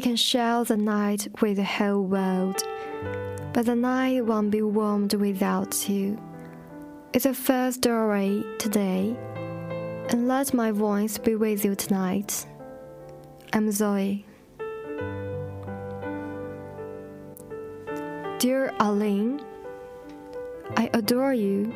[0.00, 2.62] can share the night with the whole world,
[3.52, 6.18] but the night won't be warmed without you.
[7.12, 9.16] It's a first story today,
[10.08, 12.44] and let my voice be with you tonight.
[13.52, 14.26] I'm Zoe.
[18.40, 19.40] Dear Arline,
[20.76, 21.72] I adore you,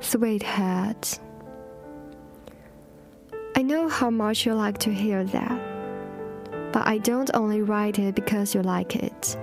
[0.00, 1.18] sweetheart.
[3.56, 5.73] I know how much you like to hear that,
[6.74, 9.36] but I don't only write it because you like it.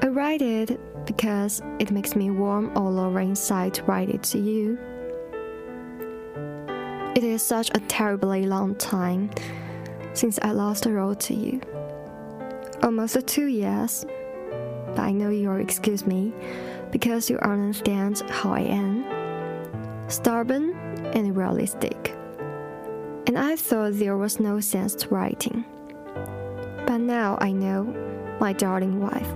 [0.00, 4.38] I write it because it makes me warm all over inside to write it to
[4.38, 4.78] you.
[7.16, 9.28] It is such a terribly long time
[10.14, 11.60] since I last wrote to you.
[12.84, 14.06] Almost two years,
[14.86, 16.32] but I know you'll excuse me
[16.92, 19.04] because you understand how I am
[20.08, 20.76] stubborn
[21.12, 22.14] and realistic.
[23.26, 25.64] And I thought there was no sense to writing.
[27.02, 27.82] But now I know,
[28.38, 29.26] my darling wife,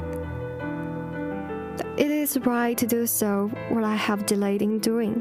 [1.78, 5.20] that it is right to do so what I have delayed in doing,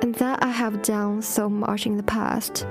[0.00, 2.64] and that I have done so much in the past.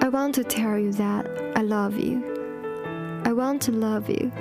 [0.00, 2.24] I want to tell you that I love you.
[3.26, 4.32] I want to love you.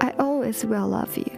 [0.00, 1.30] I always will love you.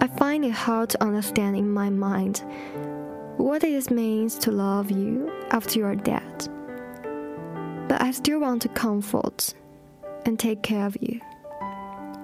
[0.00, 2.42] I find it hard to understand in my mind
[3.36, 6.48] what it means to love you after you are dead.
[7.90, 9.52] But I still want to comfort
[10.24, 11.20] and take care of you.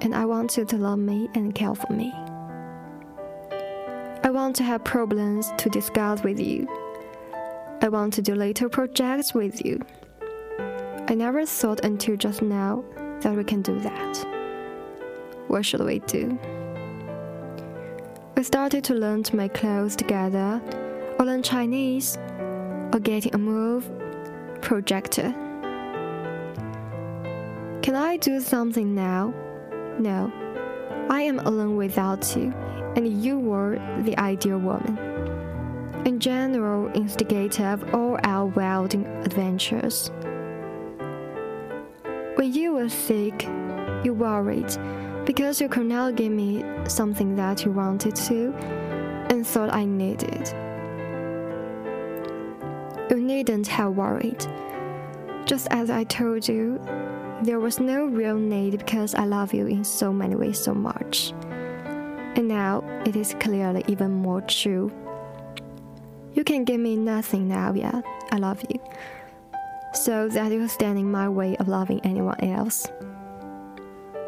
[0.01, 2.13] And I want you to love me and care for me.
[4.23, 6.69] I want to have problems to discuss with you.
[7.83, 9.85] I want to do little projects with you.
[11.09, 12.85] I never thought until just now
[13.23, 14.25] that we can do that.
[15.49, 16.39] What should we do?
[18.37, 20.63] We started to learn to make clothes together,
[21.19, 22.19] or learn Chinese,
[22.93, 23.91] or getting a move
[24.63, 25.35] projector.
[27.87, 29.33] Can I do something now?
[30.01, 30.33] No.
[31.09, 32.53] I am alone without you,
[32.97, 34.99] and you were the ideal woman.
[36.05, 40.11] In general, instigator of all our wilding adventures.
[42.35, 43.45] When you were sick,
[44.03, 44.77] you worried
[45.25, 48.53] because you could not give me something that you wanted to
[49.31, 50.53] and thought I needed.
[53.11, 54.45] You needn't have worried.
[55.47, 56.79] Just as I told you,
[57.43, 61.33] there was no real need because I love you in so many ways so much.
[62.37, 64.93] And now it is clearly even more true.
[66.35, 68.05] You can give me nothing now yet.
[68.33, 68.79] I love you.
[69.95, 72.87] So that you stand in my way of loving anyone else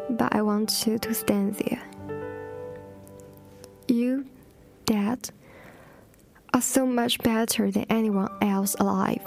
[0.09, 1.81] but I want you to stand there.
[3.87, 4.25] You,
[4.85, 5.29] Dad,
[6.53, 9.25] are so much better than anyone else alive.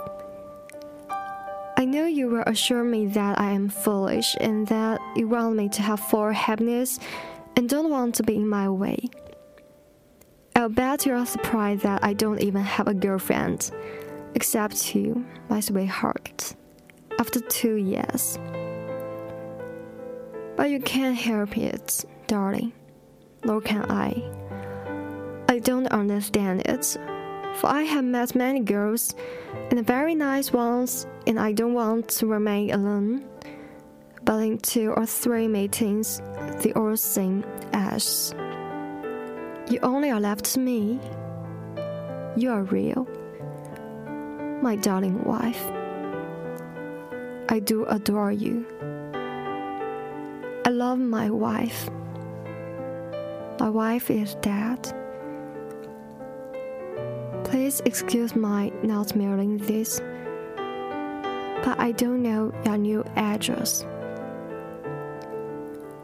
[1.83, 5.69] I know you will assure me that I am foolish and that you want me
[5.71, 7.01] to have full happiness
[7.57, 9.09] and don't want to be in my way.
[10.55, 13.73] I'll bet you are surprised that I don't even have a girlfriend,
[14.37, 16.55] except you, my sweetheart,
[17.19, 18.39] after two years.
[20.55, 22.73] But you can't help it, darling.
[23.43, 24.23] Nor can I.
[25.49, 26.97] I don't understand it,
[27.57, 29.15] for I have met many girls,
[29.71, 33.25] and very nice ones, and I don't want to remain alone.
[34.25, 36.23] But in two or three meetings,
[36.61, 38.35] they all seem as
[39.69, 41.01] you only are left to me.
[42.37, 43.07] You are real,
[44.63, 45.63] my darling wife.
[47.49, 48.65] I do adore you.
[50.65, 51.91] I love my wife.
[53.59, 55.02] My wife is dead.
[57.53, 60.01] Please excuse my not mailing this,
[61.63, 63.85] but I don't know your new address.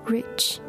[0.05, 0.61] Rich.